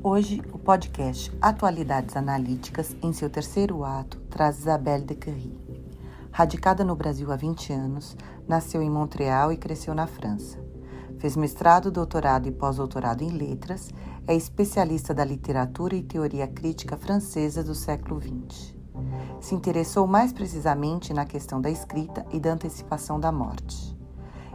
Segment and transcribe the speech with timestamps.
[0.00, 5.58] Hoje, o podcast Atualidades Analíticas, em seu terceiro ato, traz Isabelle de Carry.
[6.30, 8.16] Radicada no Brasil há 20 anos,
[8.46, 10.56] nasceu em Montreal e cresceu na França.
[11.18, 13.90] Fez mestrado, doutorado e pós-doutorado em letras,
[14.24, 18.76] é especialista da literatura e teoria crítica francesa do século XX.
[19.40, 23.97] Se interessou mais precisamente na questão da escrita e da antecipação da morte.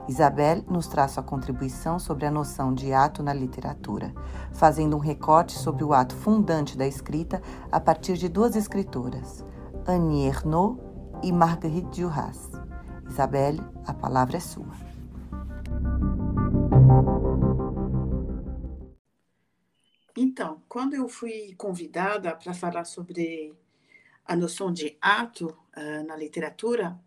[0.08, 4.14] Isabel nos traz sua contribuição sobre a noção de ato na literatura,
[4.52, 7.42] fazendo um recorte sobre o ato fundante da escrita
[7.72, 9.46] a partir de duas escritoras,
[9.88, 10.78] Annie Ernaux
[11.24, 12.52] e Marguerite Duras.
[13.10, 13.56] Isabel,
[13.86, 14.74] a palavra é sua.
[20.16, 23.54] Então, quando eu fui convidada para falar sobre
[24.26, 27.00] a noção de ato uh, na literatura,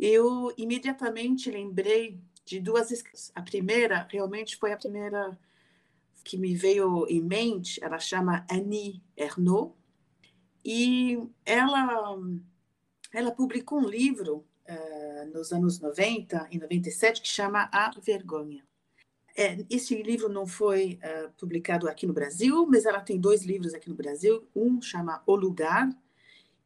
[0.00, 2.90] eu imediatamente lembrei de duas.
[3.34, 5.38] A primeira, realmente, foi a primeira
[6.24, 7.82] que me veio em mente.
[7.84, 9.74] Ela chama Annie Ernaux.
[10.64, 12.16] E ela,
[13.12, 18.64] ela publicou um livro uh, nos anos 90 e 97 que chama A Vergonha.
[19.36, 23.74] É, esse livro não foi uh, publicado aqui no Brasil, mas ela tem dois livros
[23.74, 24.46] aqui no Brasil.
[24.54, 25.88] Um chama O Lugar,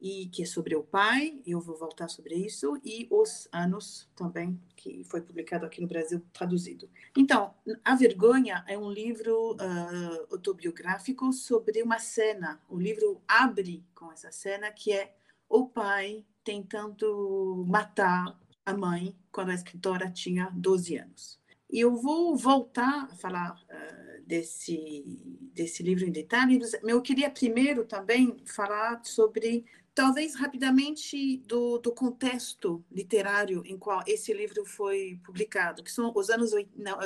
[0.00, 4.60] e que é sobre o pai, eu vou voltar sobre isso, e Os Anos também,
[4.76, 6.88] que foi publicado aqui no Brasil, traduzido.
[7.16, 12.60] Então, A Vergonha é um livro uh, autobiográfico sobre uma cena.
[12.68, 15.14] O livro abre com essa cena que é
[15.48, 21.40] o pai tentando matar a mãe quando a escritora tinha 12 anos.
[21.70, 25.04] E eu vou voltar a falar uh, desse,
[25.52, 29.64] desse livro em detalhes, eu queria primeiro também falar sobre
[29.94, 36.30] Talvez rapidamente do, do, contexto literário em qual esse livro foi publicado, que são os
[36.30, 36.50] anos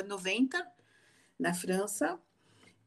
[0.07, 0.67] 90
[1.37, 2.19] na França,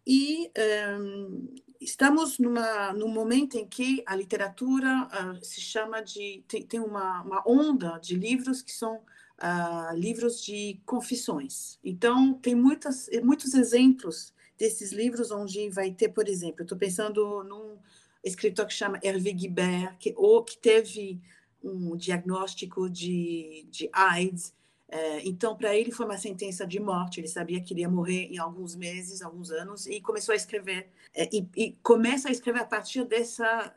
[0.07, 0.51] e
[0.99, 6.45] um, estamos numa, num momento em que a literatura uh, se chama de.
[6.49, 11.79] tem, tem uma, uma, onda de livros que são uh, livros de confissões.
[11.85, 17.79] Então, tem muitas, muitos exemplos desses livros onde vai ter, por exemplo, estou pensando num
[18.23, 21.21] escritor que chama Hervé Guibert, que, ou, que teve
[21.63, 24.55] um diagnóstico de, de AIDS.
[24.89, 27.21] É, então, para ele foi uma sentença de morte.
[27.21, 30.89] Ele sabia que iria morrer em alguns meses, alguns anos, e começou a escrever.
[31.15, 33.75] É, e, e, começa a escrever a partir dessa,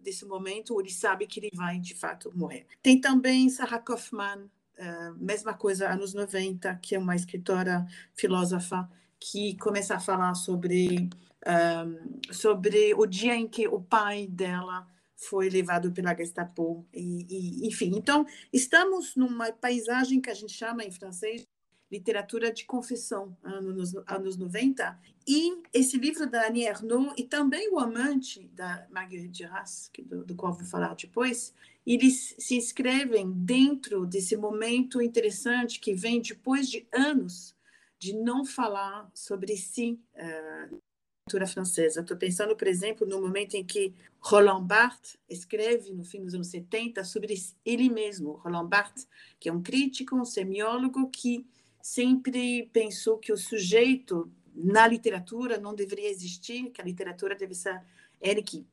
[0.00, 2.66] desse momento, ele sabe que ele vai, de fato, morrer.
[2.82, 8.88] Tem também Sarah Kaufman, é, mesma coisa, anos 90, que é uma escritora filósofa,
[9.18, 11.08] que começa a falar sobre
[11.46, 16.86] um, sobre o dia em que o pai dela foi levado pela Gestapo.
[16.92, 21.46] E, e, enfim, então, estamos numa paisagem que a gente chama em francês
[21.90, 24.98] literatura de confissão, anos, anos 90.
[25.26, 30.34] E esse livro da Annie Ernaux e também O Amante, da Marguerite Duras, do, do
[30.34, 31.54] qual vou falar depois,
[31.86, 37.56] eles se inscrevem dentro desse momento interessante que vem depois de anos
[37.98, 40.80] de não falar sobre si uh,
[41.28, 42.00] literatura francesa.
[42.00, 46.48] Estou pensando, por exemplo, no momento em que Roland Barthes escreve, no fim dos anos
[46.48, 47.34] 70, sobre
[47.64, 48.32] ele mesmo.
[48.32, 49.06] Roland Barthes,
[49.38, 51.46] que é um crítico, um semiólogo que
[51.82, 57.80] sempre pensou que o sujeito na literatura não deveria existir, que a literatura deve ser
[58.20, 58.66] ele que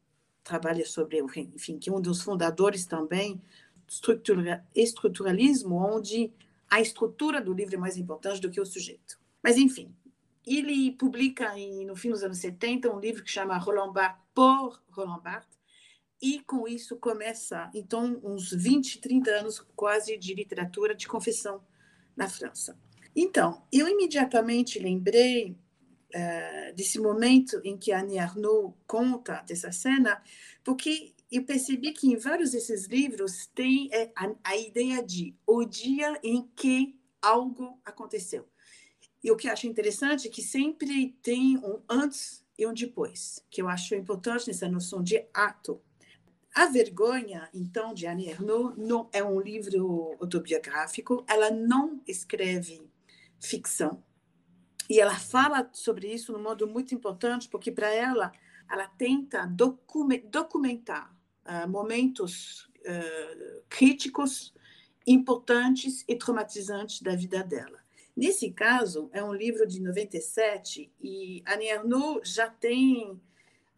[0.44, 3.42] trabalha sobre, enfim, que é um dos fundadores também
[3.88, 6.32] estrutura, estruturalismo, onde
[6.70, 9.20] a estrutura do livro é mais importante do que o sujeito.
[9.44, 9.94] Mas, enfim,
[10.46, 14.84] ele publica em, no fim dos anos 70 um livro que chama Roland Barthes por
[14.92, 15.58] Roland Barthes,
[16.22, 21.62] e com isso começa, então, uns 20, 30 anos quase de literatura de confissão
[22.16, 22.78] na França.
[23.16, 30.22] Então, eu imediatamente lembrei uh, desse momento em que Annie Arnaud conta dessa cena,
[30.64, 35.66] porque eu percebi que em vários desses livros tem é, a, a ideia de o
[35.66, 38.48] dia em que algo aconteceu.
[39.26, 43.60] E o que acho interessante é que sempre tem um antes e um depois, que
[43.60, 45.82] eu acho importante nessa noção de ato.
[46.54, 52.88] A Vergonha, então, de Annie Ernaux, não é um livro autobiográfico, ela não escreve
[53.40, 54.04] ficção.
[54.88, 58.32] E ela fala sobre isso de um modo muito importante, porque para ela,
[58.72, 61.12] ela tenta documentar
[61.48, 64.54] uh, momentos uh, críticos,
[65.08, 67.85] importantes e traumatizantes da vida dela.
[68.16, 73.20] Nesse caso, é um livro de 97 e Annie Ernaux já tem,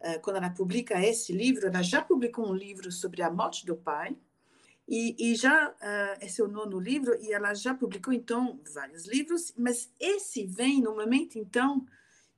[0.00, 3.74] eh, quando ela publica esse livro, ela já publicou um livro sobre a morte do
[3.74, 4.16] pai,
[4.88, 9.52] e, e já uh, é seu nono livro, e ela já publicou, então, vários livros,
[9.54, 11.84] mas esse vem no momento, então,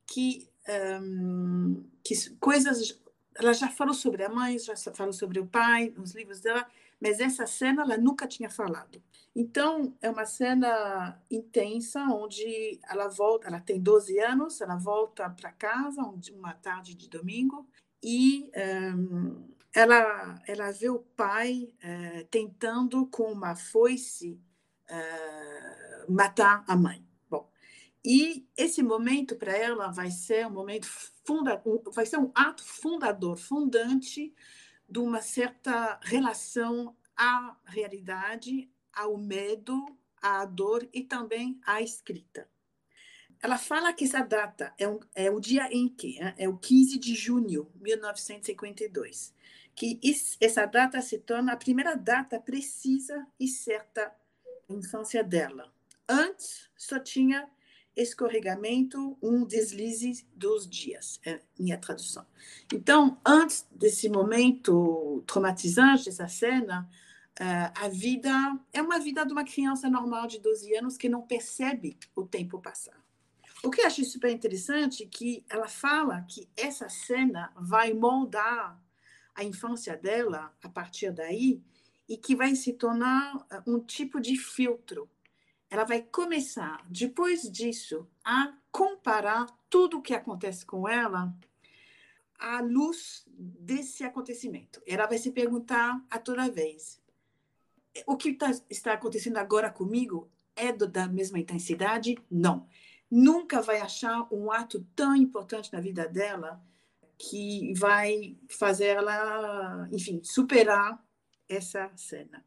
[0.05, 0.49] que,
[1.01, 2.99] um, que coisas.
[3.35, 6.67] Ela já falou sobre a mãe, já falou sobre o pai, nos livros dela,
[7.01, 9.03] mas essa cena ela nunca tinha falado.
[9.35, 15.53] Então, é uma cena intensa, onde ela volta, ela tem 12 anos, ela volta para
[15.53, 17.67] casa uma tarde de domingo
[18.03, 18.51] e
[18.95, 24.41] um, ela, ela vê o pai uh, tentando, com uma foice,
[24.91, 27.10] uh, matar a mãe.
[28.05, 30.87] E esse momento para ela vai ser um momento
[31.25, 31.63] funda,
[31.93, 34.35] vai ser um ato fundador, fundante
[34.89, 39.85] de uma certa relação à realidade, ao medo,
[40.21, 42.49] à dor e também à escrita.
[43.43, 46.59] Ela fala que essa data é, um, é o dia em que, é, é o
[46.59, 49.35] 15 de junho de 1952,
[49.75, 54.15] que isso, essa data se torna a primeira data precisa e certa
[54.69, 55.73] da infância dela.
[56.09, 57.49] Antes, só tinha
[57.97, 62.27] escorregamento, um deslize dos dias, é minha tradução.
[62.73, 66.89] Então, antes desse momento traumatizante, dessa cena,
[67.41, 68.31] Uh, a vida
[68.71, 72.61] é uma vida de uma criança normal de 12 anos que não percebe o tempo
[72.61, 73.03] passar.
[73.63, 78.79] O que eu acho super interessante é que ela fala que essa cena vai moldar
[79.35, 81.63] a infância dela a partir daí
[82.09, 85.09] e que vai se tornar eh, um tipo de filtro.
[85.71, 91.33] Ela vai começar, depois disso, a comparar tudo o que acontece com ela
[92.37, 94.83] à luz desse acontecimento.
[94.87, 97.01] Ela vai se perguntar a toda vez:
[98.07, 102.19] o que tá, está acontecendo agora comigo é do, da mesma intensidade?
[102.31, 102.67] Não.
[103.11, 106.63] Nunca vai achar um ato tão importante na vida dela
[107.19, 111.05] que vai fazer ela, enfim, superar
[111.49, 112.45] essa cena.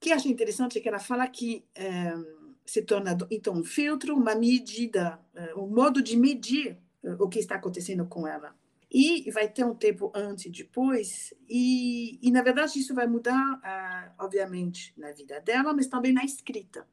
[0.00, 2.14] Que acho interessante é que ela fala que é,
[2.64, 7.38] se torna, então, um filtro, uma medida, é, um modo de medir é, o que
[7.38, 8.54] está acontecendo com ela.
[8.90, 13.60] E vai ter um tempo antes e depois, e, e na verdade isso vai mudar,
[13.62, 16.84] ah, obviamente, na vida dela, mas também na escrita.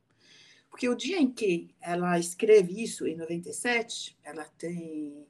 [0.69, 5.25] Porque o dia em que ela escreve isso, em 97, ela tem.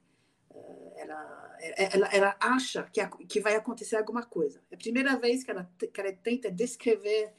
[0.53, 4.61] Eh, ela, ela, ela acha que, que vai acontecer alguma coisa.
[4.69, 7.33] É a primeira vez que ela, que ela tenta descrever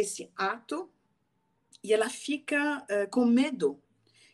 [0.00, 0.90] esse ato
[1.82, 3.80] e ela fica uh, com medo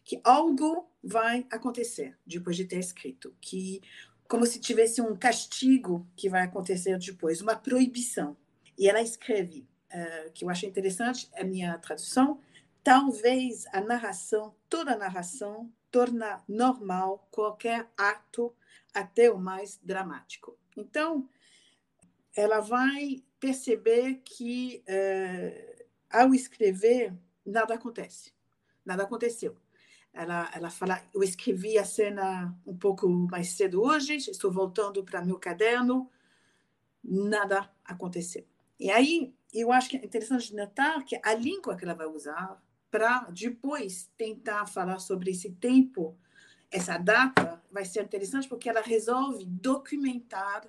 [0.05, 3.81] que algo vai acontecer depois de ter escrito, que
[4.29, 8.37] como se tivesse um castigo que vai acontecer depois, uma proibição.
[8.77, 12.41] E ela escreve, uh, que eu achei interessante, a minha tradução,
[12.83, 18.55] talvez a narração, toda a narração, torna normal qualquer ato,
[18.93, 20.57] até o mais dramático.
[20.77, 21.29] Então,
[22.35, 27.13] ela vai perceber que, uh, ao escrever,
[27.45, 28.33] nada acontece,
[28.85, 29.57] nada aconteceu.
[30.13, 35.25] Ela, ela fala, eu escrevi a cena um pouco mais cedo hoje, estou voltando para
[35.25, 36.11] meu caderno,
[37.03, 38.47] nada aconteceu.
[38.79, 42.61] E aí, eu acho que é interessante notar que a língua que ela vai usar
[42.91, 46.17] para depois tentar falar sobre esse tempo,
[46.71, 50.65] essa data, vai ser interessante porque ela resolve documentar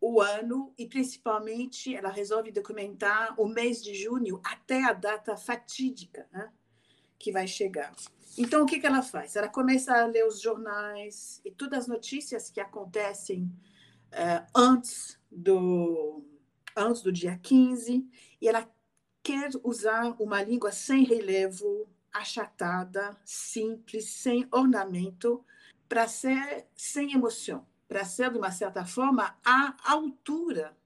[0.00, 6.28] o ano e principalmente ela resolve documentar o mês de junho até a data fatídica
[6.32, 6.52] né,
[7.18, 7.94] que vai chegar.
[8.36, 9.34] Então, o que, que ela faz?
[9.34, 13.50] Ela começa a ler os jornais e todas as notícias que acontecem
[14.12, 16.22] uh, antes, do,
[16.76, 18.06] antes do dia 15,
[18.40, 18.68] e ela
[19.22, 25.44] quer usar uma língua sem relevo, achatada, simples, sem ornamento,
[25.88, 30.76] para ser sem emoção, para ser, de uma certa forma, à altura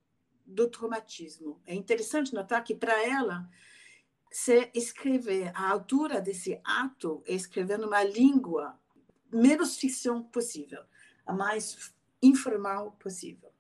[0.47, 1.61] do traumatismo.
[1.67, 3.51] É interessante notar que, para ela,
[4.31, 8.79] se escrever à altura desse ato é escrever numa língua
[9.33, 10.85] menos ficção possível,
[11.27, 11.93] a mais
[12.23, 13.51] informal possível.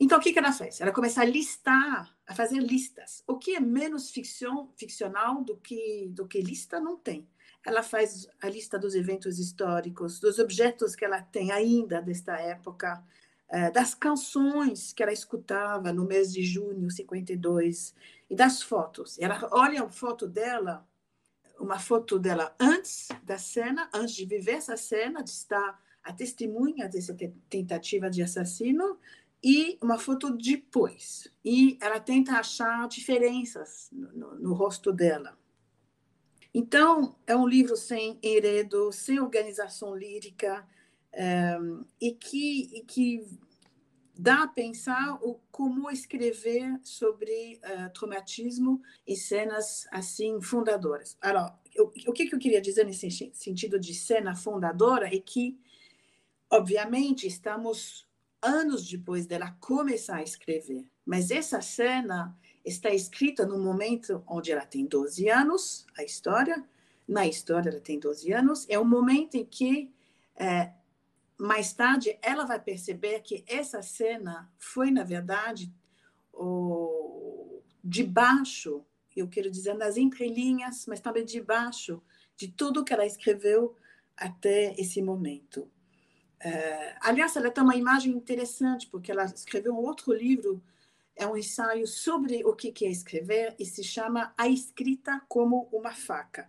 [0.00, 0.80] Então, o que, que ela fez?
[0.80, 3.22] Ela começa a listar, a fazer listas.
[3.26, 7.28] O que é menos ficção, ficcional do que, do que lista, não tem.
[7.68, 13.04] Ela faz a lista dos eventos históricos, dos objetos que ela tem ainda desta época,
[13.46, 17.94] eh, das canções que ela escutava no mês de junho 52
[18.30, 19.18] e das fotos.
[19.18, 20.88] Ela olha a foto dela,
[21.60, 26.88] uma foto dela antes da cena, antes de viver essa cena, de estar a testemunha
[26.88, 27.14] dessa
[27.50, 28.98] tentativa de assassino,
[29.44, 31.28] e uma foto depois.
[31.44, 35.36] E ela tenta achar diferenças no, no, no rosto dela.
[36.52, 40.66] Então, é um livro sem enredo, sem organização lírica,
[41.60, 43.26] um, e, que, e que
[44.18, 51.16] dá a pensar o, como escrever sobre uh, traumatismo e cenas assim fundadoras.
[51.20, 55.56] Alors, o que, que eu queria dizer nesse sentido de cena fundadora é que,
[56.50, 58.08] obviamente, estamos
[58.42, 62.36] anos depois dela começar a escrever, mas essa cena
[62.68, 66.64] está escrita no momento onde ela tem 12 anos, a história,
[67.06, 69.92] na história ela tem 12 anos, é o momento em que
[70.36, 70.72] é,
[71.36, 75.72] mais tarde ela vai perceber que essa cena foi, na verdade,
[76.32, 78.84] o, debaixo,
[79.16, 82.02] eu quero dizer, nas entrelinhas, mas também debaixo
[82.36, 83.74] de tudo que ela escreveu
[84.16, 85.68] até esse momento.
[86.44, 90.62] Uh, aliás, ela tem uma imagem interessante, porque ela escreveu um outro livro,
[91.18, 95.92] é um ensaio sobre o que é escrever, e se chama A Escrita como uma
[95.92, 96.48] Faca.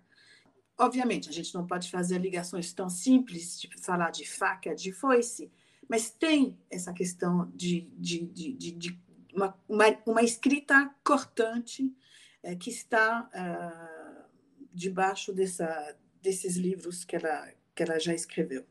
[0.77, 5.51] Obviamente, a gente não pode fazer ligações tão simples de falar de faca, de foice,
[5.89, 8.99] mas tem essa questão de, de, de, de,
[9.33, 11.93] uma, uma, uma, escrita cortante
[12.41, 14.29] é, que está uh,
[14.73, 18.65] debaixo dessa, desses livros que ela, que ela já escreveu.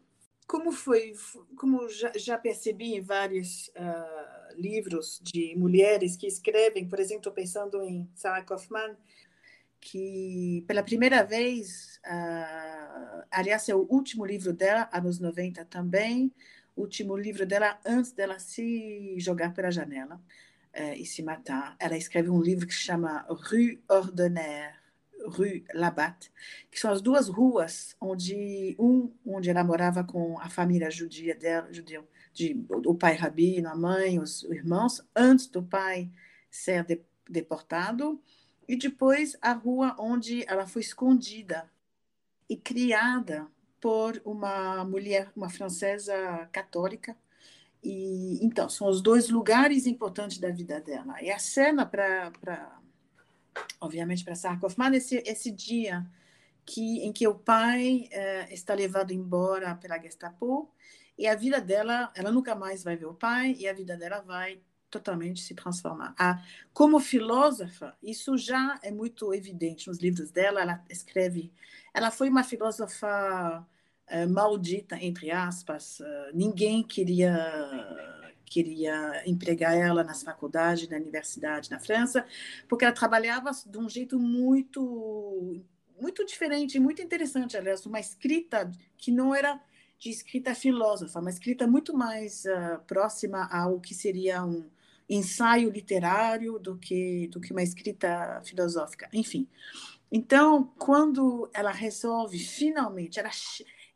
[0.48, 1.12] Como foi,
[1.56, 7.82] como já, já percebi em vários uh, livros de mulheres que escrevem, por exemplo, pensando
[7.82, 8.96] em Sarah Kaufman,
[9.78, 16.32] que pela primeira vez, uh, aliás, é o último livro dela, anos 90 também,
[16.74, 21.76] último livro dela antes dela se jogar pela janela uh, e se matar.
[21.78, 24.77] Ela escreve um livro que se chama Rue Ordinaire,
[25.26, 26.30] Rue Labat,
[26.70, 31.72] que são as duas ruas onde um onde ela morava com a família judia dela,
[31.72, 36.10] judeu, de, o pai rabino, a mãe, os irmãos, antes do pai
[36.50, 38.20] ser de, deportado
[38.68, 41.70] e depois a rua onde ela foi escondida
[42.48, 43.46] e criada
[43.80, 47.16] por uma mulher, uma francesa católica.
[47.82, 51.22] E então são os dois lugares importantes da vida dela.
[51.22, 52.32] E a cena para,
[53.80, 56.06] obviamente, para Sarah Kaufman esse esse dia
[56.64, 60.70] que em que o pai eh, está levado embora pela Gestapo
[61.16, 64.20] e a vida dela, ela nunca mais vai ver o pai e a vida dela
[64.20, 64.60] vai
[64.90, 66.14] totalmente se transformar.
[66.18, 70.60] Ah, como filósofa, isso já é muito evidente nos livros dela.
[70.60, 71.52] Ela escreve,
[71.92, 73.66] ela foi uma filósofa
[74.10, 76.00] uh, maldita entre aspas.
[76.00, 77.34] Uh, ninguém queria
[78.48, 82.26] queria empregar ela nas faculdades, na universidade na França,
[82.68, 85.60] porque ela trabalhava de um jeito muito
[86.00, 89.60] muito diferente, muito interessante, aliás, uma escrita que não era
[89.98, 94.70] de escrita filósofa, uma escrita muito mais uh, próxima ao que seria um,
[95.08, 99.48] ensaio literário do que do que uma escrita filosófica, enfim.
[100.10, 103.30] Então, quando ela resolve finalmente, ela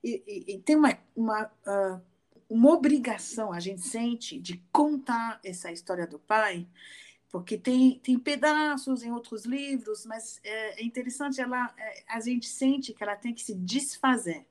[0.03, 2.01] e, e, e tem uma uma, uh,
[2.53, 6.67] uma obrigação a gente sente de contar essa história do pai,
[7.31, 12.47] porque tem tem pedaços em outros livros, mas é, é interessante ela é, a gente
[12.47, 14.47] sente que ela tem que se desfazer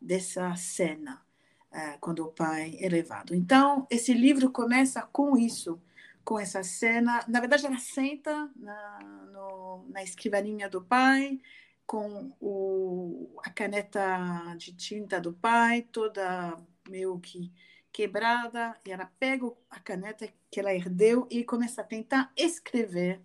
[0.00, 1.22] dessa cena
[1.70, 3.34] uh, quando o pai é levado.
[3.34, 5.80] Então, esse livro começa com isso
[6.24, 7.22] com essa cena.
[7.28, 11.38] Na verdade, ela senta na, no, na escrivaninha do pai,
[11.86, 16.56] com o, a caneta de tinta do pai, toda
[16.88, 17.52] meio que
[17.92, 23.20] quebrada, e ela pega a caneta que ela herdeu e começa a tentar escrever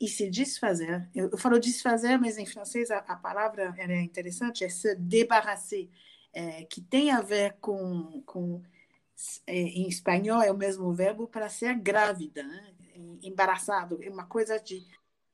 [0.00, 1.08] e se desfazer.
[1.14, 5.88] Eu, eu falo desfazer, mas em francês a, a palavra é interessante, é se débarrasser,
[6.32, 8.62] é, que tem a ver com, com
[9.46, 12.74] é, em espanhol é o mesmo verbo para ser grávida, né?
[13.22, 14.84] embaraçado, é uma coisa de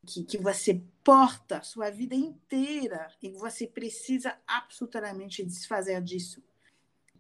[0.07, 6.43] que, que você porta sua vida inteira e você precisa absolutamente desfazer disso.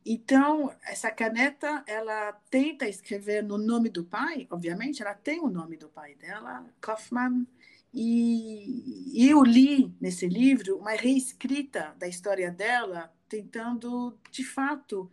[0.06, 5.78] Então, essa caneta, ela tenta escrever no nome do pai, obviamente, ela tem o nome
[5.78, 7.46] do pai dela, Kaufman,
[7.96, 15.10] e eu li nesse livro uma reescrita da história dela, tentando, de fato,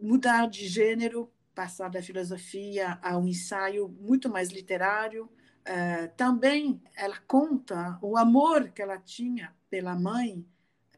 [0.00, 5.24] mudar de gênero, passar da filosofia a um ensaio muito mais literário.
[5.62, 10.44] Uh, também ela conta o amor que ela tinha pela mãe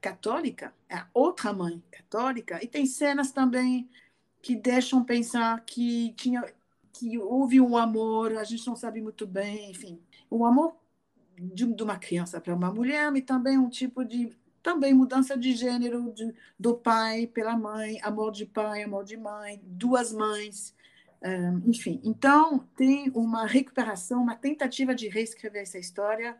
[0.05, 3.89] católica, a outra mãe católica, e tem cenas também
[4.43, 6.45] que deixam pensar que tinha
[6.93, 9.99] que houve um amor, a gente não sabe muito bem, enfim,
[10.31, 10.77] um amor
[11.37, 14.31] de, de uma criança para uma mulher, e também um tipo de
[14.63, 19.61] também mudança de gênero de, do pai pela mãe, amor de pai, amor de mãe,
[19.65, 20.75] duas mães,
[21.23, 22.01] um, enfim.
[22.05, 26.37] Então, tem uma recuperação, uma tentativa de reescrever essa história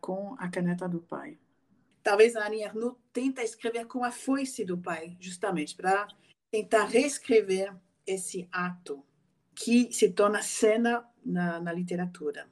[0.00, 1.36] com a caneta do pai.
[2.08, 6.08] Talvez a Annie Ernaux tenta escrever com a foice do pai, justamente para
[6.50, 9.04] tentar reescrever esse ato
[9.54, 12.50] que se torna cena na, na literatura.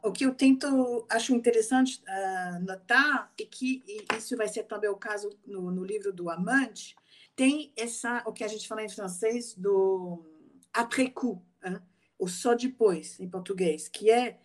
[0.00, 4.88] O que eu tento, acho interessante uh, notar é que, e isso vai ser também
[4.88, 6.94] o caso no, no livro do Amante,
[7.34, 10.24] tem essa, o que a gente fala em francês, do
[10.72, 11.80] après coup, hein?
[12.16, 14.38] o só depois, em português, que é,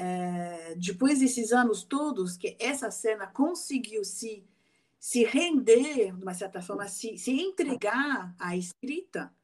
[0.00, 4.44] é, depois desses anos todos, que essa cena conseguiu se,
[4.96, 9.34] se render, de uma certa forma, se, se entregar à escrita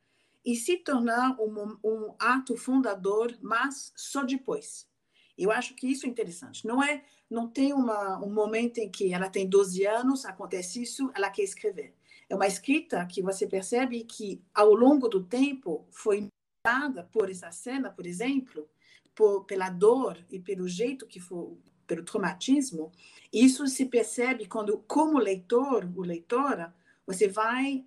[0.45, 4.87] e se tornar um, um ato fundador, mas só depois.
[5.37, 6.65] Eu acho que isso é interessante.
[6.65, 11.11] Não é, não tem uma, um momento em que ela tem 12 anos, acontece isso,
[11.17, 11.97] ela quer escrever.
[12.29, 16.29] É uma escrita que você percebe que ao longo do tempo foi
[16.65, 18.69] mudada por essa cena, por exemplo,
[19.15, 21.57] por, pela dor e pelo jeito que foi,
[21.87, 22.93] pelo traumatismo.
[23.33, 26.75] Isso se percebe quando, como leitor, o leitora,
[27.07, 27.87] você vai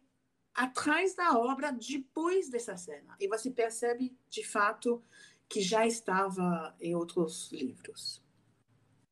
[0.53, 5.03] atrás da obra depois dessa cena e você percebe de fato
[5.47, 8.23] que já estava em outros livros.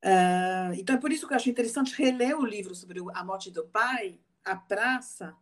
[0.04, 3.50] Uh, então é por isso que eu acho interessante reler o livro sobre a morte
[3.50, 5.36] do pai, a praça,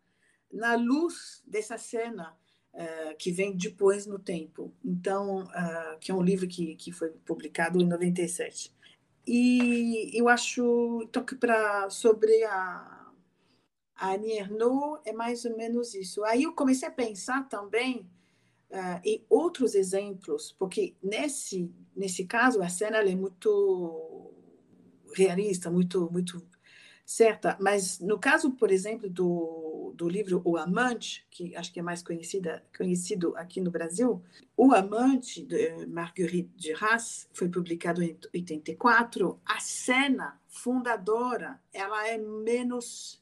[0.51, 2.37] na luz dessa cena
[2.73, 4.73] uh, que vem depois no tempo.
[4.83, 8.73] Então, uh, que é um livro que, que foi publicado em 97.
[9.25, 13.03] E eu acho então que para sobre a
[13.95, 16.23] a Annie Ernaux é mais ou menos isso.
[16.25, 18.09] Aí eu comecei a pensar também
[18.69, 24.33] uh, em outros exemplos, porque nesse, nesse caso a cena é muito
[25.15, 26.45] realista, muito, muito
[27.05, 31.83] certa, mas no caso, por exemplo, do, do livro O Amante, que acho que é
[31.83, 34.21] mais conhecida, conhecido aqui no Brasil,
[34.55, 43.21] O Amante, de Marguerite Duras, foi publicado em 84, a cena fundadora, ela é menos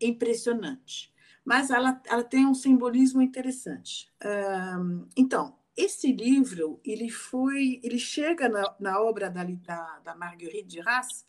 [0.00, 1.14] impressionante
[1.44, 4.10] mas ela, ela tem um simbolismo interessante.
[4.24, 10.78] Um, então, esse livro ele foi, ele chega na, na obra da, da, da Marguerite
[10.78, 11.26] Duras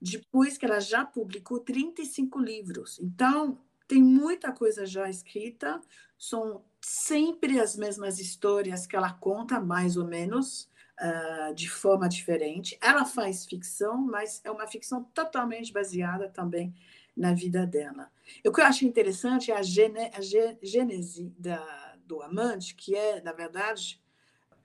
[0.00, 2.98] depois que ela já publicou 35 livros.
[3.00, 5.80] Então, tem muita coisa já escrita,
[6.18, 10.68] são sempre as mesmas histórias que ela conta, mais ou menos,
[11.00, 12.76] uh, de forma diferente.
[12.80, 16.74] Ela faz ficção, mas é uma ficção totalmente baseada também
[17.16, 18.10] na vida dela.
[18.44, 20.20] O que eu acho interessante é a, gene, a
[20.62, 24.00] gênese da, do amante, que é, na verdade,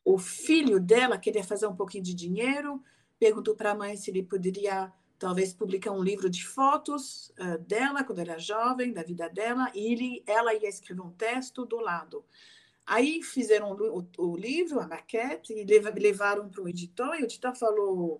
[0.03, 2.83] o filho dela queria fazer um pouquinho de dinheiro,
[3.19, 4.91] perguntou para a mãe se ele poderia
[5.21, 9.93] talvez publicar um livro de fotos uh, dela quando era jovem, da vida dela, e
[9.93, 12.25] ele, ela ia escrever um texto do lado.
[12.87, 17.55] Aí fizeram o, o livro, a maquete, e levaram para o editor, e o editor
[17.55, 18.19] falou: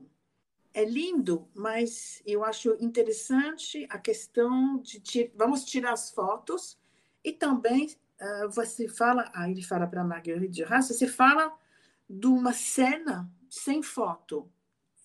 [0.76, 6.78] é lindo, mas eu acho interessante a questão de vamos tirar as fotos
[7.24, 7.88] e também
[8.22, 11.52] uh, você fala, aí ele fala para Marguerite de Raça, você fala
[12.08, 14.48] de uma cena sem foto.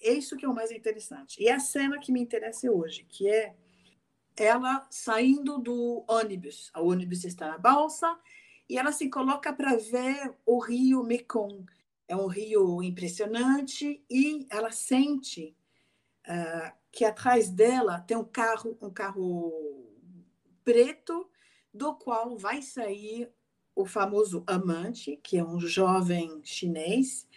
[0.08, 1.42] É isso que é o mais interessante.
[1.42, 3.54] E a cena que me interessa hoje, que é
[4.36, 6.70] ela saindo do ônibus.
[6.76, 8.18] O ônibus está na balsa
[8.68, 11.64] e ela se coloca para ver o rio Mekong
[12.08, 15.56] é um rio impressionante e ela sente
[16.26, 19.84] uh, que atrás dela tem um carro, um carro
[20.64, 21.28] preto,
[21.72, 23.30] do qual vai sair
[23.74, 27.28] o famoso amante, que é um jovem chinês.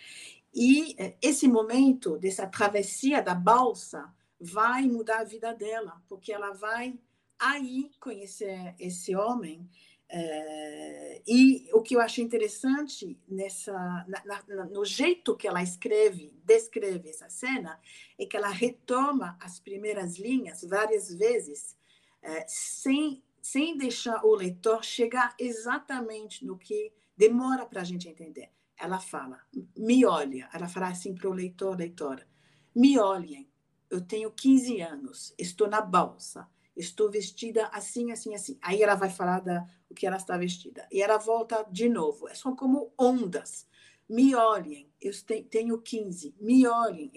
[0.53, 6.51] E eh, esse momento dessa travessia da balsa vai mudar a vida dela, porque ela
[6.51, 6.99] vai
[7.37, 9.69] aí conhecer esse homem
[10.11, 13.73] é, e o que eu achei interessante nessa,
[14.07, 17.79] na, na, no jeito que ela escreve, descreve essa cena,
[18.17, 21.77] é que ela retoma as primeiras linhas várias vezes,
[22.23, 28.49] é, sem, sem deixar o leitor chegar exatamente no que demora para a gente entender.
[28.79, 29.41] Ela fala,
[29.77, 32.25] me olha, ela fala assim para o leitor, leitora,
[32.73, 33.49] me olhem,
[33.89, 38.57] eu tenho 15 anos, estou na balsa, estou vestida assim, assim, assim.
[38.61, 40.87] Aí ela vai falar da o que ela está vestida.
[40.91, 42.29] E ela volta de novo.
[42.29, 43.67] É são como ondas.
[44.07, 45.11] Me olhem, eu
[45.49, 47.11] tenho 15, me olhem.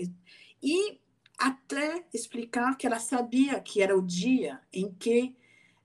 [0.62, 1.00] E
[1.38, 5.36] até explicar que ela sabia que era o dia em que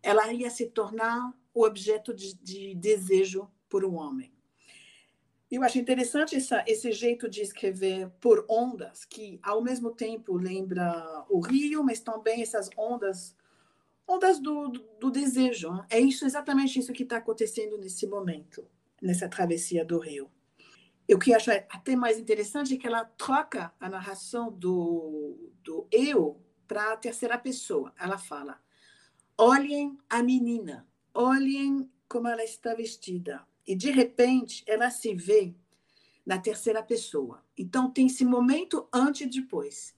[0.01, 4.37] ela ia se tornar o objeto de, de desejo por um homem.
[5.49, 11.25] Eu acho interessante essa, esse jeito de escrever por ondas, que ao mesmo tempo lembra
[11.29, 13.36] o rio, mas também essas ondas
[14.07, 15.71] ondas do, do, desejo.
[15.73, 15.86] Né?
[15.89, 18.65] É isso exatamente isso que está acontecendo nesse momento,
[19.01, 20.31] nessa travessia do rio.
[21.07, 25.88] E o que acho até mais interessante é que ela troca a narração do, do
[25.91, 27.93] eu para a terceira pessoa.
[27.99, 28.60] Ela fala:
[29.38, 33.45] olhem a menina, olhem como ela está vestida.
[33.67, 35.53] E de repente ela se vê
[36.25, 37.43] na terceira pessoa.
[37.58, 39.95] Então tem esse momento antes e depois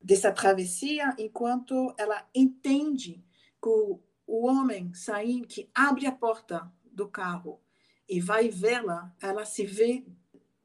[0.00, 3.24] dessa travessia, enquanto ela entende
[3.62, 7.60] que o, o homem saindo, que abre a porta do carro
[8.08, 10.04] e vai vê-la, ela se vê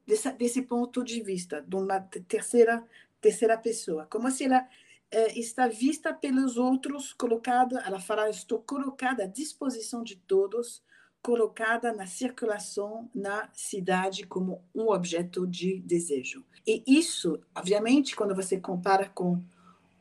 [0.04, 2.84] desse, desse ponto de vista, de uma terceira
[3.20, 4.68] terceira pessoa, como se ela
[5.10, 10.82] é, está vista pelos outros, colocada, ela fala, estou colocada à disposição de todos,
[11.28, 16.42] colocada na circulação na cidade como um objeto de desejo.
[16.66, 19.38] E isso, obviamente, quando você compara com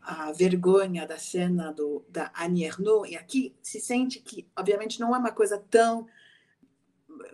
[0.02, 5.13] a vergonha da cena do, da Annie Ernaux, e aqui se sente que, obviamente, não
[5.13, 6.08] é uma coisa tão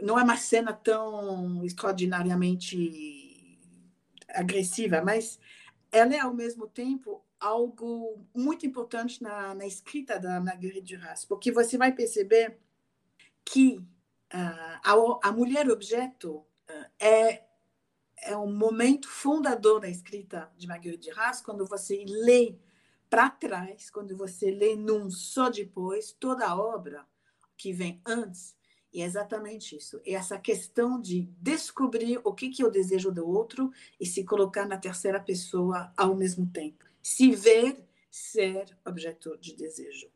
[0.02, 3.60] não é uma cena tão extraordinariamente
[4.28, 5.40] agressiva, mas
[5.92, 11.52] ela é ao mesmo tempo algo muito importante na, na escrita da Marguerite Duras, porque
[11.52, 12.58] você vai perceber
[13.46, 17.44] que uh, a, a, mulher objeto uh, é
[18.26, 22.56] é um momento fundador da escrita de Marguerite Duras quando você lê
[23.10, 27.06] para trás, quando você lê num só depois toda a obra
[27.58, 28.56] que vem antes
[28.94, 30.00] e é exatamente isso.
[30.06, 34.68] É essa questão de descobrir o que, que eu desejo do outro e se colocar
[34.68, 36.86] na terceira pessoa ao mesmo tempo.
[37.02, 40.13] Se ver ser objeto de desejo.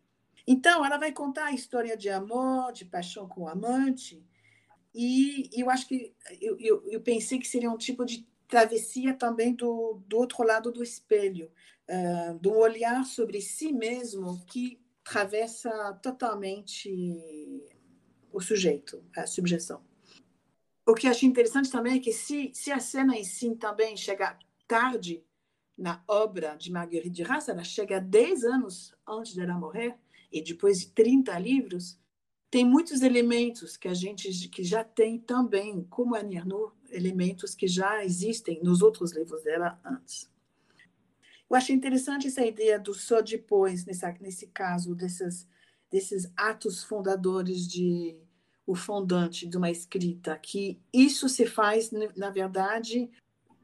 [0.48, 4.26] Então, ela vai contar a história de amor, de paixão com o amante.
[4.96, 9.54] E eu acho que eu, eu, eu pensei que seria um tipo de travessia também
[9.54, 11.52] do, do outro lado do espelho,
[11.90, 16.90] uh, de um olhar sobre si mesmo que atravessa totalmente
[18.32, 19.82] o sujeito, a subjeção.
[20.86, 24.38] O que achei interessante também é que se, se a cena em si também chega
[24.68, 25.24] tarde
[25.78, 29.98] na obra de Marguerite Duras, ela chega 10 anos antes dela morrer,
[30.32, 32.00] e depois de 30 livros,
[32.50, 37.68] tem muitos elementos que a gente que já tem também, como a Nierno, elementos que
[37.68, 40.30] já existem nos outros livros dela antes.
[41.50, 45.48] Eu achei interessante essa ideia do só depois, nessa, nesse caso, desses,
[45.90, 48.18] desses atos fundadores de
[48.66, 53.10] o fondante de uma escrita, que isso se faz, na verdade,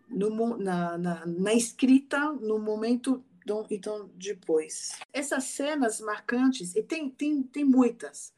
[0.10, 4.92] no, na, na, na, escrita no momento do, então depois.
[5.12, 8.34] Essas cenas marcantes, e tem, tem, tem muitas,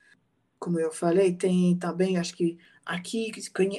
[0.60, 3.32] como eu falei, tem também, acho que aqui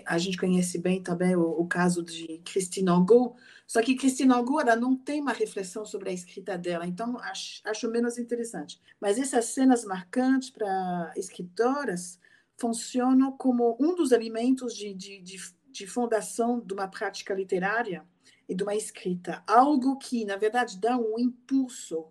[0.05, 3.35] a gente conhece bem também o, o caso de Christine Angot,
[3.67, 7.61] só que Christine Angot ela não tem uma reflexão sobre a escrita dela, então acho,
[7.65, 8.81] acho menos interessante.
[9.01, 12.19] Mas essas cenas marcantes para escritoras,
[12.57, 15.37] funcionam como um dos elementos de, de, de,
[15.71, 18.05] de fundação de uma prática literária
[18.49, 19.43] e de uma escrita.
[19.47, 22.07] Algo que, na verdade, dá um impulso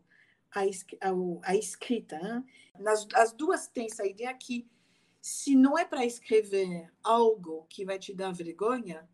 [0.54, 0.62] à,
[1.43, 2.17] à escrita.
[2.19, 2.43] Né?
[2.80, 4.67] Nas, as duas têm essa ideia que,
[5.21, 9.08] se não é para escrever algo que vai te dar vergonha,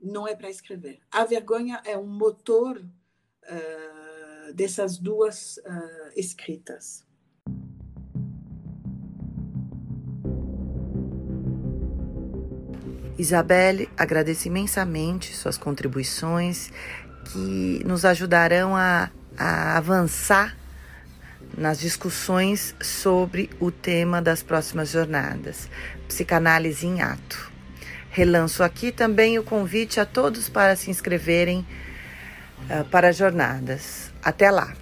[0.00, 1.00] não é para escrever.
[1.10, 7.04] A vergonha é um motor uh, dessas duas uh, escritas.
[13.20, 16.72] Isabelle, agradeço imensamente suas contribuições
[17.26, 20.56] que nos ajudarão a, a avançar
[21.56, 25.68] nas discussões sobre o tema das próximas jornadas,
[26.08, 27.50] Psicanálise em Ato.
[28.10, 31.66] Relanço aqui também o convite a todos para se inscreverem
[32.70, 34.10] uh, para jornadas.
[34.22, 34.79] Até lá!